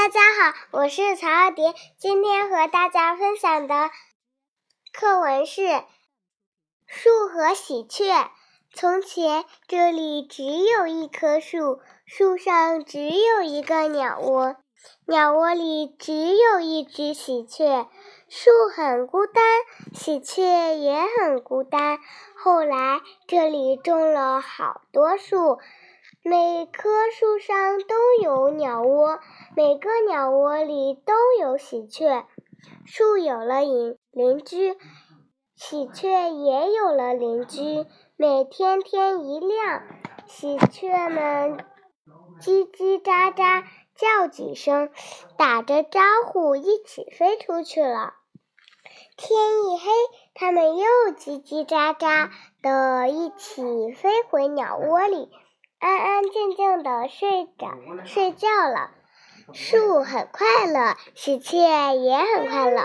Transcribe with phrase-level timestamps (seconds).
[0.00, 3.90] 大家好，我是曹二蝶，今天和大家分享的
[4.94, 5.60] 课文是
[6.86, 8.10] 《树和喜鹊》。
[8.72, 14.56] 从前，这里只有一棵树，树上只有一个鸟窝，
[15.06, 17.86] 鸟窝里只有一只喜鹊。
[18.30, 19.44] 树很孤单，
[19.92, 21.98] 喜鹊也很孤单。
[22.42, 25.58] 后来，这里种了好多树。
[26.22, 29.20] 每棵树上都有鸟窝，
[29.56, 32.26] 每个鸟窝里都有喜鹊。
[32.84, 34.76] 树有了邻邻居，
[35.56, 37.86] 喜鹊也有了邻居。
[38.16, 39.82] 每天天一亮，
[40.26, 41.56] 喜鹊们
[42.42, 43.64] 叽叽喳喳
[43.94, 44.90] 叫几声，
[45.38, 48.12] 打着招呼一起飞出去了。
[49.16, 49.90] 天一黑，
[50.34, 52.28] 它们又叽叽喳喳
[52.60, 55.30] 的一起飞回鸟窝里。
[55.80, 57.70] 安安静静的睡着
[58.04, 58.90] 睡觉了，
[59.54, 61.56] 树很快乐，喜鹊
[61.94, 62.82] 也很快乐。